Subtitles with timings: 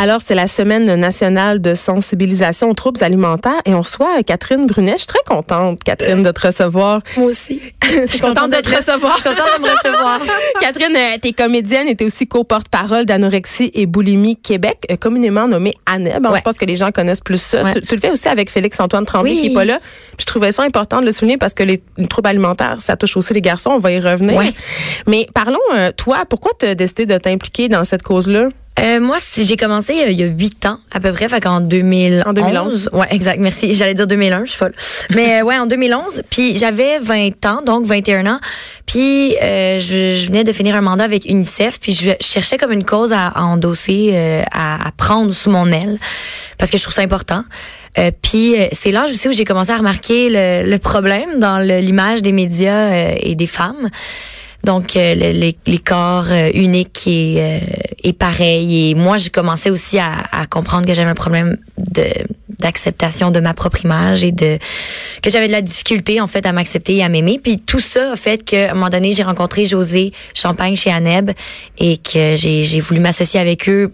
[0.00, 4.92] Alors, c'est la semaine nationale de sensibilisation aux troubles alimentaires et on reçoit Catherine Brunet.
[4.92, 7.00] Je suis très contente, Catherine, de te recevoir.
[7.16, 7.60] Moi aussi.
[7.82, 9.16] Je suis contente de te recevoir.
[9.16, 10.20] Je suis contente de me recevoir.
[10.60, 15.74] Catherine, euh, t'es comédienne et t'es aussi co-porte-parole d'Anorexie et Boulimie Québec, euh, communément nommée
[15.86, 16.26] ANEB.
[16.26, 16.38] Ouais.
[16.38, 17.64] Je pense que les gens connaissent plus ça.
[17.64, 17.74] Ouais.
[17.74, 19.40] Tu, tu le fais aussi avec Félix-Antoine Tremblay Oui.
[19.40, 19.80] qui est pas là.
[20.16, 22.96] Puis je trouvais ça important de le souligner parce que les, les troubles alimentaires, ça
[22.96, 23.70] touche aussi les garçons.
[23.70, 24.36] On va y revenir.
[24.36, 24.52] Ouais.
[25.08, 28.48] Mais parlons, euh, toi, pourquoi tu as décidé de t'impliquer dans cette cause-là?
[28.78, 31.40] Euh, moi, si j'ai commencé euh, il y a huit ans à peu près, fait
[31.40, 32.24] qu'en 2011.
[32.26, 32.90] En 2011.
[32.92, 33.40] Ouais, exact.
[33.40, 33.74] Merci.
[33.74, 34.74] J'allais dire 2001, je suis folle.
[35.14, 36.22] Mais euh, ouais, en 2011.
[36.30, 38.40] Puis j'avais 20 ans, donc 21 ans.
[38.86, 41.80] Puis euh, je, je venais de finir un mandat avec UNICEF.
[41.80, 45.70] Puis je cherchais comme une cause à, à endosser, euh, à, à prendre sous mon
[45.70, 45.98] aile,
[46.56, 47.44] parce que je trouve ça important.
[47.98, 51.58] Euh, puis euh, c'est l'âge aussi où j'ai commencé à remarquer le, le problème dans
[51.58, 53.88] l'image des médias euh, et des femmes.
[54.64, 57.58] Donc euh, le- les, les corps euh, uniques et, euh,
[58.04, 58.90] et pareils.
[58.90, 62.04] Et moi, j'ai commencé aussi à, à comprendre que j'avais un problème de
[62.58, 64.58] d'acceptation de ma propre image et de
[65.22, 67.38] que j'avais de la difficulté en fait à m'accepter et à m'aimer.
[67.42, 71.30] Puis tout ça a fait qu'à un moment donné, j'ai rencontré José Champagne chez Aneb
[71.78, 73.92] et que j'ai j'ai voulu m'associer avec eux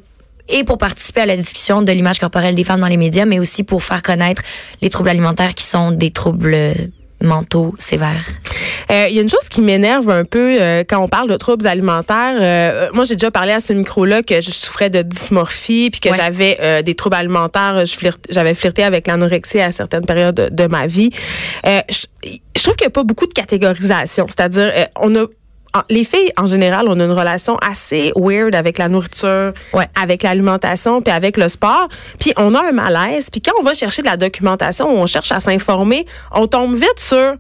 [0.49, 3.39] et pour participer à la discussion de l'image corporelle des femmes dans les médias, mais
[3.39, 4.43] aussi pour faire connaître
[4.81, 6.57] les troubles alimentaires qui sont des troubles
[7.25, 8.25] mentaux sévères.
[8.91, 11.37] Euh, Il y a une chose qui m'énerve un peu euh, quand on parle de
[11.37, 12.37] troubles alimentaires.
[12.41, 16.11] Euh, moi, j'ai déjà parlé à ce micro-là que je souffrais de dysmorphie puis que
[16.11, 16.17] Ouais.
[16.17, 17.83] j'avais, des troubles alimentaires.
[18.31, 21.11] J'avais flirté avec l'anorexie à certaines périodes de, de ma vie.
[21.67, 22.07] Euh, je,
[22.57, 24.27] je trouve qu'il n'y a pas beaucoup de catégorisation.
[24.29, 25.25] C'est-à-dire, euh, on a
[25.91, 29.87] les filles, en général, on a une relation assez weird avec la nourriture, Ouais.
[30.01, 31.89] avec l'alimentation, puis avec le sport.
[32.21, 33.29] Puis on a un malaise.
[33.31, 36.99] Puis quand on va chercher de la documentation, on cherche à s'informer, on tombe vite
[36.99, 37.35] sur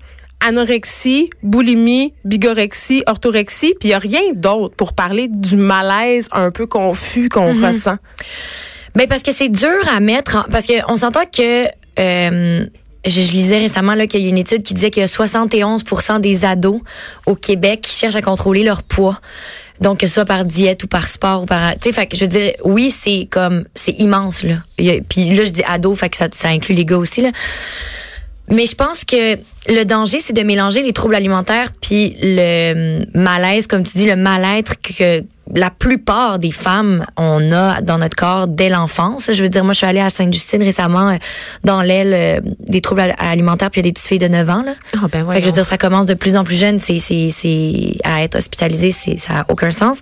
[0.46, 6.50] anorexie, boulimie, bigorexie, orthorexie, puis il n'y a rien d'autre pour parler du malaise un
[6.50, 7.96] peu confus qu'on ressent.
[8.94, 11.66] Mais parce que c'est dur à mettre, en- parce que on s'entend que
[11.98, 12.66] euh,
[13.04, 16.80] je, lisais récemment qu'il y a une étude qui disait a 71% des ados
[17.26, 19.20] au Québec cherchent à contrôler leur poids.
[19.80, 22.24] Donc que ce soit par diète ou par sport ou par tu sais que je
[22.24, 24.58] veux dire oui, c'est comme c'est immense là.
[24.76, 27.30] Puis là je dis ado, fait que ça, ça inclut les gars aussi là.
[28.48, 29.36] Mais je pense que
[29.68, 34.06] le danger, c'est de mélanger les troubles alimentaires puis le hum, malaise, comme tu dis,
[34.06, 35.22] le mal-être que
[35.54, 39.30] la plupart des femmes on a dans notre corps dès l'enfance.
[39.32, 41.16] Je veux dire, moi, je suis allée à Sainte-Justine récemment euh,
[41.64, 44.28] dans l'aile euh, des troubles al- alimentaires, puis il y a des petites filles de
[44.28, 44.62] 9 ans.
[44.62, 44.72] Là.
[44.96, 46.78] Ah, ben Fait que je veux dire, ça commence de plus en plus jeune.
[46.78, 50.00] C'est, c'est, c'est à être hospitalisé, c'est, ça a aucun sens.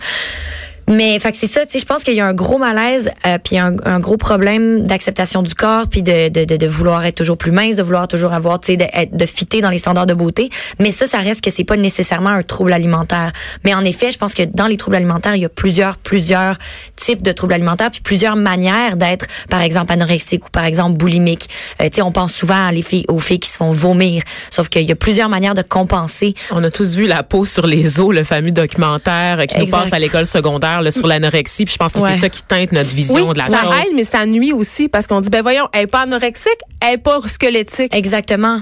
[0.93, 3.11] Mais fait que c'est ça, tu sais, je pense qu'il y a un gros malaise,
[3.27, 7.05] euh, puis un, un gros problème d'acceptation du corps, puis de, de, de, de vouloir
[7.07, 8.87] être toujours plus mince, de vouloir toujours avoir, tu sais, de,
[9.17, 10.51] de fitter dans les standards de beauté.
[10.79, 13.33] Mais ça, ça reste que c'est pas nécessairement un trouble alimentaire.
[13.65, 16.59] Mais en effet, je pense que dans les troubles alimentaires, il y a plusieurs, plusieurs
[16.97, 21.49] types de troubles alimentaires, puis plusieurs manières d'être, par exemple, anorexique ou par exemple boulimique.
[21.81, 24.23] Euh, tu sais, on pense souvent à les filles, aux filles qui se font vomir,
[24.51, 26.35] sauf qu'il y a plusieurs manières de compenser.
[26.51, 29.93] On a tous vu la peau sur les os, le fameux documentaire qui nous passe
[29.93, 31.65] à l'école secondaire là, sur l'anorexie.
[31.65, 32.13] Puis je pense que Ouais.
[32.15, 33.75] c'est ça qui teinte notre vision Oui, de la ça chose.
[33.83, 36.95] aide, mais ça nuit aussi parce qu'on dit, ben voyons, elle est pas anorexique, elle
[36.95, 37.95] est pas squelettique.
[37.95, 38.61] Exactement.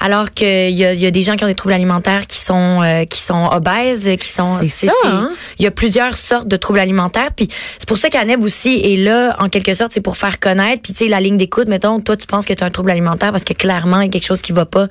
[0.00, 2.38] Alors qu'il y a, il y a des gens qui ont des troubles alimentaires qui
[2.38, 4.58] sont euh, qui sont obèses, qui sont.
[4.62, 5.30] C'est ça, hein?
[5.58, 7.30] Il y a plusieurs sortes de troubles alimentaires.
[7.34, 10.82] Puis c'est pour ça qu'Aneb aussi est là en quelque sorte, c'est pour faire connaître.
[10.82, 12.90] Puis tu sais la ligne d'écoute, mettons, toi tu penses que tu as un trouble
[12.90, 14.88] alimentaire parce que clairement il y a quelque chose qui va pas.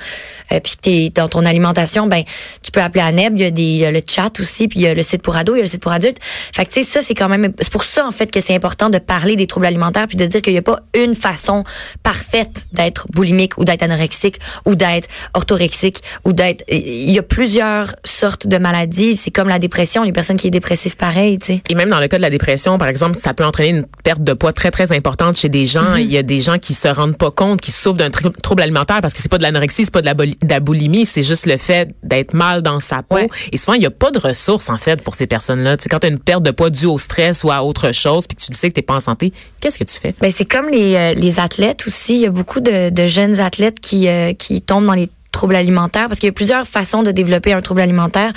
[0.52, 2.24] Euh, puis t'es dans ton alimentation, ben
[2.64, 3.36] tu peux appeler Aneb.
[3.36, 5.22] Il y a des y a le chat aussi, puis il y a le site
[5.22, 6.20] pour ados, il y a le site pour adultes.
[6.22, 8.56] Fait que tu sais ça c'est quand même c'est pour ça en fait que c'est
[8.56, 11.64] important de parler des troubles alimentaires puis de dire qu'il y a pas une façon
[12.03, 17.96] parfaite d'être boulimique ou d'être anorexique ou d'être orthorexique ou d'être il y a plusieurs
[18.04, 21.62] sortes de maladies c'est comme la dépression les personnes qui est dépressive pareil tu sais
[21.70, 24.24] Et même dans le cas de la dépression, par exemple, ça peut entraîner une perte
[24.24, 25.96] de poids très, très importante chez des gens.
[25.96, 28.62] Il y a des gens qui se rendent pas compte, qui souffrent d'un trou- trouble
[28.62, 31.06] alimentaire parce que c'est pas de l'anorexie, c'est pas de la, boli- de la boulimie,
[31.06, 33.16] c'est juste le fait d'être mal dans sa peau.
[33.16, 33.29] Ouais.
[33.52, 35.78] Et souvent, il y a pas de ressources, en fait, pour ces personnes-là.
[35.78, 37.91] Tu sais, quand tu as une perte de poids due au stress ou à autre
[37.91, 40.14] chose, puis tu sais que t'es pas en santé, qu'est-ce que tu fais?
[40.22, 42.16] Ben, c'est comme les, euh, les athlètes aussi.
[42.16, 46.08] Il y a beaucoup de, jeunes athlètes qui, euh, qui tombent dans les troubles alimentaires
[46.08, 48.31] parce qu'il y a plusieurs façons de développer un trouble alimentaire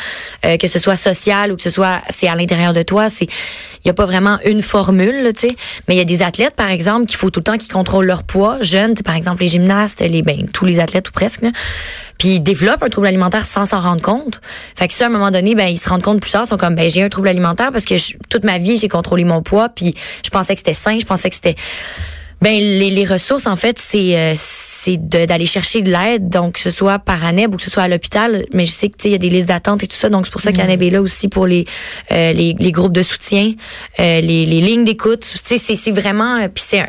[0.44, 3.10] euh, que ce soit social ou que ce soit c'est à l'intérieur de toi.
[3.10, 5.56] C'est il y a pas vraiment une formule tu sais.
[5.88, 8.06] Mais il y a des athlètes par exemple qu'il faut tout le temps qu'ils contrôlent
[8.06, 8.58] leur poids.
[8.62, 11.44] Jeunes par exemple les gymnastes les ben tous les athlètes ou presque
[12.18, 14.40] puis ils développent un trouble alimentaire sans s'en rendre compte.
[14.76, 16.48] Fait que ça à un moment donné ben ils se rendent compte plus tard ils
[16.48, 17.96] sont comme ben j'ai un trouble alimentaire parce que
[18.28, 19.94] toute ma vie j'ai contrôlé mon poids puis
[20.24, 21.56] je pensais que c'était sain je pensais que c'était
[22.44, 26.60] ben les, les ressources en fait c'est euh, c'est d'aller chercher de l'aide, donc que
[26.60, 28.44] ce soit par ANEB ou que ce soit à l'hôpital.
[28.52, 30.10] Mais je sais que tu sais, il y a des listes d'attente et tout ça,
[30.10, 31.64] donc c'est pour ça qu'ANEB est là aussi pour les
[32.12, 33.54] euh, les, les groupes de soutien,
[33.98, 35.20] euh, les, les lignes d'écoute.
[35.22, 36.82] Tu sais, c'est c'est vraiment, euh, puis c'est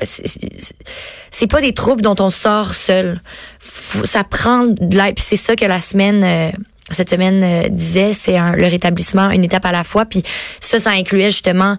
[1.31, 3.21] c'est- pas des troubles dont on sort seul.
[3.59, 6.21] Faut- ça prend de l'aide, puis c'est ça que la semaine.
[6.23, 6.51] euh,
[6.91, 10.05] cette semaine disait, c'est un- le rétablissement une étape à la fois.
[10.05, 10.21] Puis
[10.59, 11.77] ça, ça incluait justement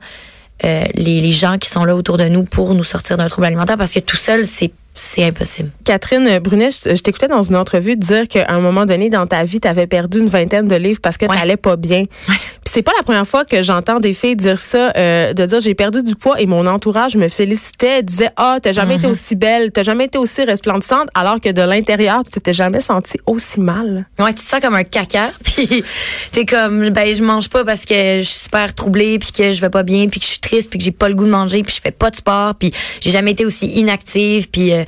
[0.62, 3.76] les, les gens qui sont là autour de nous pour nous sortir d'un trouble alimentaire
[3.76, 5.70] parce que tout seul, c'est c'est impossible.
[5.84, 9.60] Catherine Brunet, je, t'écoutais dans une entrevue dire qu'à un moment donné dans ta vie,
[9.60, 11.36] tu avais perdu une vingtaine de livres parce que Ouais.
[11.36, 12.04] t'allais pas bien.
[12.26, 15.60] Puis c'est pas la première fois que j'entends des filles dire ça, euh, de dire
[15.60, 19.36] j'ai perdu du poids et mon entourage me félicitait, disait ah t'as jamais été aussi
[19.36, 23.60] belle, t'as jamais été aussi resplendissante, alors que de l'intérieur tu t'étais jamais sentie aussi
[23.60, 24.06] mal.
[24.18, 25.84] Ouais, tu te sens comme un caca, puis
[26.32, 29.60] t'es comme ben je mange pas parce que je suis super troublée, puis que je
[29.60, 31.30] vais pas bien, puis que je suis triste, puis que j'ai pas le goût de
[31.30, 34.84] manger, puis je fais pas de sport, puis j'ai jamais été aussi inactive, puis euh,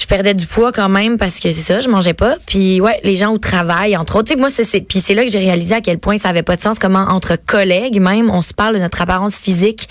[0.00, 2.36] je perdais du poids quand même parce que c'est ça, je mangeais pas.
[2.46, 5.38] Puis ouais, les gens au travail, entre autres, moi c'est puis c'est là que j'ai
[5.38, 8.54] réalisé à quel point ça avait pas de sens comment entre collègues même, on se
[8.54, 9.88] parle de notre apparence physique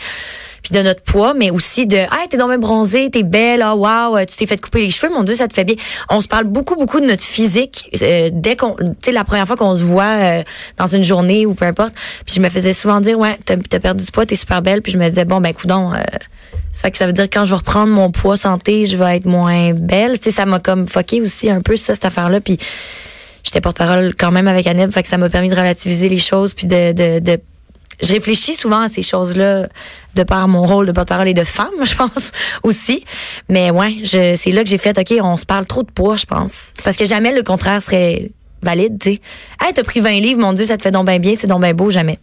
[0.64, 3.76] puis de notre poids, mais aussi de ah t'es donc bien bronzée, t'es belle, ah
[3.76, 5.76] wow, tu t'es fait couper les cheveux, mon dieu ça te fait bien.
[6.10, 9.46] On se parle beaucoup beaucoup de notre physique euh, dès qu'on, tu sais la première
[9.46, 10.44] fois qu'on se voit euh,
[10.78, 11.94] dans une journée ou peu importe.
[12.26, 14.81] Puis je me faisais souvent dire ouais t'as as perdu du poids, t'es super belle,
[14.81, 15.94] puis je me disais bon ben coudon.
[15.94, 16.00] Euh,
[16.74, 19.18] ça fait que ça veut dire quand je vais reprendre mon poids santé, je vais
[19.18, 20.19] être moins belle.
[20.19, 22.39] Tu ça m'a comme fucké aussi un peu ça cette affaire-là.
[22.42, 22.57] Puis
[23.44, 26.54] j'étais porte-parole quand même avec Annette, fait que ça m'a permis de relativiser les choses
[26.54, 27.39] puis de, de, de
[28.01, 29.68] je réfléchis souvent à ces choses-là
[30.16, 32.31] de par mon rôle de porte-parole et de femme, je pense
[32.63, 33.04] aussi.
[33.50, 36.16] Mais ouais, je, c'est là que j'ai fait, OK, on se parle trop de poids,
[36.16, 36.74] je pense.
[36.83, 38.31] Parce que jamais le contraire serait
[38.62, 39.21] valide, tu sais.
[39.62, 41.62] Hey, t'as pris 20 livres, mon Dieu, ça te fait donc bien bien, c'est donc
[41.62, 42.19] bien beau, jamais.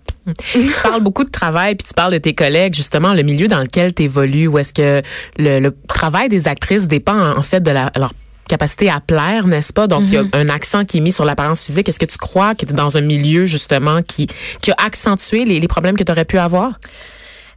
[0.52, 3.60] Tu parles beaucoup de travail, puis tu parles de tes collègues, justement, le milieu dans
[3.60, 5.02] lequel tu évolues, où est-ce que
[5.38, 8.12] le, le travail des actrices dépend en fait de la, leur
[8.48, 9.86] capacité à plaire, n'est-ce pas?
[9.86, 11.88] Donc, il y a un accent qui est mis sur l'apparence physique.
[11.88, 14.28] Est-ce que tu crois que tu es dans un milieu, justement, qui,
[14.60, 16.78] qui a accentué les, les problèmes que tu aurais pu avoir?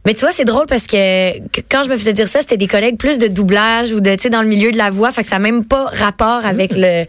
[0.06, 2.56] Mais tu vois, c'est drôle parce que, que quand je me faisais dire ça, c'était
[2.56, 5.12] des collègues plus de doublage ou de, tu sais, dans le milieu de la voix.
[5.12, 7.04] Fait que ça n'a même pas rapport avec le.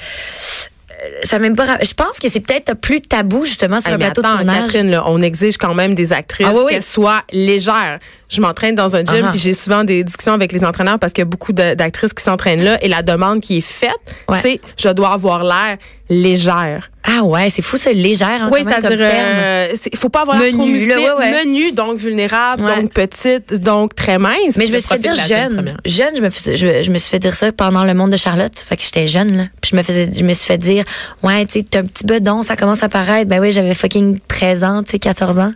[1.23, 1.79] Ça même pas.
[1.83, 4.65] Je pense que c'est peut-être plus tabou, justement, sur Hey, un plateau attends, de tournage.
[4.65, 6.71] Catherine, là, on exige quand même des actrices Ah oui, oui.
[6.73, 7.97] qu'elles soient légères.
[8.29, 9.31] Je m'entraîne dans un gym Ah.
[9.31, 12.23] puis j'ai souvent des discussions avec les entraîneurs parce qu'il y a beaucoup d'actrices qui
[12.23, 13.89] s'entraînent là et la demande qui est faite,
[14.29, 14.39] Ouais.
[14.43, 15.77] c'est je dois avoir l'air
[16.09, 16.90] légère.
[17.03, 18.29] Ah ouais, c'est fou, ça, légère.
[18.43, 21.45] Hein, oui, c'est-à-dire, euh, c'est- il faut pas avoir trop Menu, là, musclé, ouais, ouais.
[21.45, 22.75] menu, donc vulnérable, Ouais.
[22.81, 24.55] donc petite, donc très mince.
[24.55, 25.75] Mais je me suis fait dire jeune.
[25.83, 28.53] Jeune, je me, je, je me suis fait dire ça pendant le monde de Charlotte.
[28.55, 29.43] Fait que j'étais jeune, là.
[29.61, 30.83] Puis je me faisais, je me suis fait dire,
[31.23, 33.27] ouais, tu sais, t'as un petit bedon, ça commence à paraître.
[33.29, 35.53] Ben oui, j'avais fucking 13 ans, tu sais, 14 ans.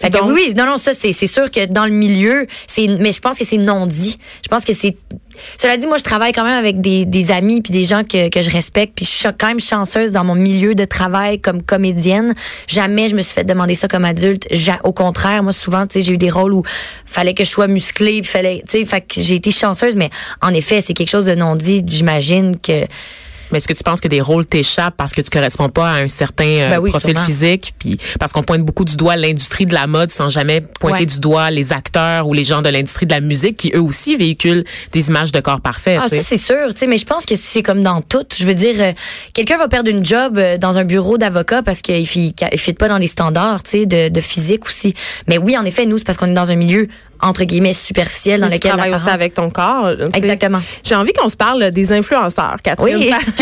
[0.00, 2.46] Fait que Donc- oui, oui, non, non, ça, c'est, c'est sûr que dans le milieu,
[2.66, 4.16] c'est, mais je pense que c'est non dit.
[4.44, 4.96] Je pense que c'est,
[5.56, 8.50] cela dit, moi, je travaille quand même avec des, amis puis des gens que, je
[8.50, 12.34] respecte puis je suis quand même chanceuse dans mon milieu de travail comme comédienne.
[12.66, 14.48] Jamais je me suis fait demander ça comme adulte.
[14.84, 16.62] Au contraire, moi, souvent, tu sais, j'ai eu des rôles où
[17.06, 20.80] fallait que je sois musclée puis fallait, tu sais, j'ai été chanceuse, mais en effet,
[20.80, 21.84] c'est quelque chose de non dit.
[21.86, 22.86] J'imagine que,
[23.52, 25.94] Mais est-ce que tu penses que des rôles t'échappent parce que tu corresponds pas à
[25.94, 27.26] un certain euh, Ben oui, profil sûrement.
[27.26, 30.92] physique, puis parce qu'on pointe beaucoup du doigt l'industrie de la mode sans jamais pointer
[31.00, 31.06] Ouais.
[31.06, 34.16] du doigt les acteurs ou les gens de l'industrie de la musique qui eux aussi
[34.16, 36.00] véhiculent des images de corps parfaits.
[36.02, 36.56] Ah, ça, c'est sûr.
[36.72, 38.24] Tu sais, mais je pense que c'est comme dans tout.
[38.36, 38.92] Je veux dire, euh,
[39.34, 42.04] quelqu'un va perdre une job euh, dans un bureau d'avocat parce qu'il ne
[42.56, 44.94] fit pas dans les standards, tu sais, de, de physique aussi.
[45.28, 46.88] Mais oui, en effet, nous, c'est parce qu'on est dans un milieu,
[47.20, 49.90] entre guillemets, superficiel dans tu lequel travailles aussi avec ton corps.
[50.14, 50.60] Exactement.
[50.84, 53.10] J'ai envie qu'on se parle des influenceurs, Catherine, Oui.
[53.10, 53.41] parce que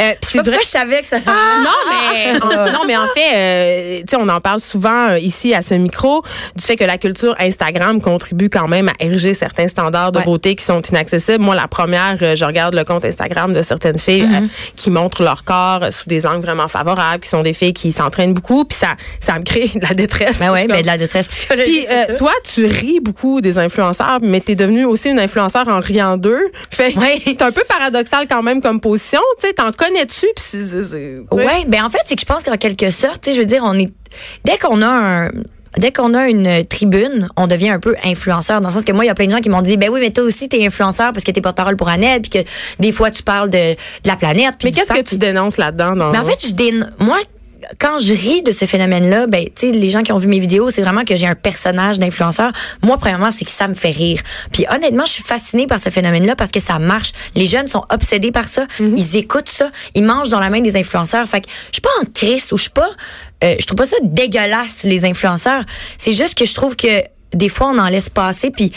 [0.00, 3.06] euh, puis c'est vrai je savais que ça s'en non, mais en, non, mais en
[3.14, 6.22] fait, euh, tu sais, on en parle souvent euh, ici à ce micro
[6.56, 10.24] du fait que la culture Instagram contribue quand même à ériger certains standards de Ouais.
[10.24, 11.42] beauté qui sont inaccessibles.
[11.44, 14.44] Moi, la première, euh, je regarde le compte Instagram de certaines filles Mm-hmm.
[14.44, 14.46] euh,
[14.76, 17.90] qui montrent leur corps euh, sous des angles vraiment favorables, qui sont des filles qui
[17.92, 18.88] s'entraînent beaucoup, puis ça,
[19.20, 20.38] ça me crée de la détresse.
[20.38, 21.86] Ben ouais, mais de la détresse psychologique.
[21.86, 25.80] puis euh, toi, tu ris beaucoup des influenceurs, mais t'es devenue aussi une influenceur en
[25.80, 26.50] riant d'eux.
[26.70, 27.20] Fait Ouais.
[27.24, 29.20] c'est un peu paradoxal quand même comme position.
[29.40, 30.26] Tu sais, t'en connais-tu.
[31.32, 33.46] Ouais, ben en fait, c'est que je pense qu'en quelque sorte, tu sais, je veux
[33.46, 33.90] dire, on est
[34.44, 35.30] dès qu'on a un
[35.78, 38.60] Dès qu'on a une tribune, on devient un peu influenceur.
[38.60, 39.88] Dans le sens que moi, il y a plein de gens qui m'ont dit, ben
[39.88, 42.48] oui, mais toi aussi, t'es influenceur parce que t'es porte-parole pour Annette, puis que
[42.78, 44.56] des fois, tu parles de, de la planète.
[44.64, 45.96] Mais qu'est-ce que tu dénonces là-dedans?
[45.96, 46.52] dans- Mais en fait, je
[47.02, 47.16] moi,
[47.78, 50.38] quand je ris de ce phénomène-là, ben, tu sais, les gens qui ont vu mes
[50.38, 52.52] vidéos, c'est vraiment que j'ai un personnage d'influenceur.
[52.82, 54.20] Moi, premièrement, c'est que ça me fait rire.
[54.52, 57.12] Puis honnêtement, je suis fascinée par ce phénomène-là parce que ça marche.
[57.34, 58.66] Les jeunes sont obsédés par ça.
[58.78, 59.70] Ils écoutent ça.
[59.94, 61.26] Ils mangent dans la main des influenceurs.
[61.26, 62.90] Fait que je suis pas en crise ou je suis pas,
[63.44, 65.64] euh, je trouve pas ça dégueulasse, les influenceurs.
[65.98, 67.02] C'est juste que je trouve que
[67.34, 68.72] des fois, on en laisse passer puis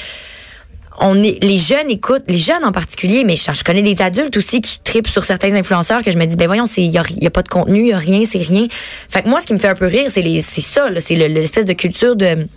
[0.99, 4.61] on est les jeunes écoutent, les jeunes en particulier, mais je, connais des adultes aussi
[4.61, 7.27] qui tripent sur certains influenceurs que je me dis ben voyons, c'est y, a- y
[7.27, 8.67] a pas de contenu, y a rien, c'est rien.
[9.09, 11.15] Fait que moi ce qui me fait un peu rire, c'est les c'est ça, c'est
[11.15, 12.47] le- l'espèce de culture de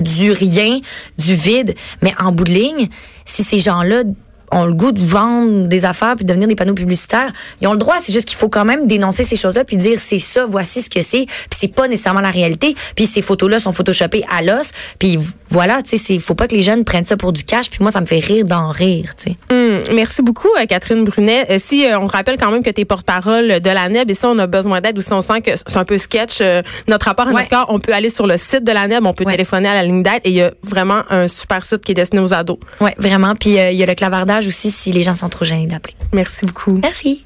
[0.00, 0.80] du rien,
[1.18, 2.88] du vide, mais en bout de ligne,
[3.26, 4.02] si ces gens-là
[4.52, 7.72] ont le goût de vendre des affaires puis de devenir des panneaux publicitaires, ils ont
[7.72, 10.46] le droit, c'est juste qu'il faut quand même dénoncer ces choses-là puis dire c'est ça,
[10.46, 14.24] voici ce que c'est, puis c'est pas nécessairement la réalité, puis ces photos-là sont photoshopées
[14.30, 17.32] à l'os, puis voilà, tu sais, c'est faut pas que les jeunes prennent ça pour
[17.32, 19.36] du cash, puis moi ça me fait rire d'en rire, tu sais.
[19.50, 21.46] Hum, merci beaucoup, euh, Catherine Brunet.
[21.50, 24.14] Euh, si euh, on rappelle quand même que tu es porte-parole de la NEB et
[24.14, 26.62] ça, on a besoin d'aide ou si on sent que c'est un peu sketch, euh,
[26.88, 27.42] notre rapport à Ouais.
[27.42, 29.32] notre corps, on peut aller sur le site de la NEB, on peut Ouais.
[29.32, 31.94] téléphoner à la ligne d'aide et il y a vraiment un super site qui est
[31.94, 32.58] destiné aux ados.
[32.80, 35.66] Ouais, vraiment, puis il y a le clavardage aussi si les gens sont trop gênés
[35.66, 35.94] d'appeler.
[36.12, 36.78] Merci beaucoup.
[36.82, 37.24] Merci.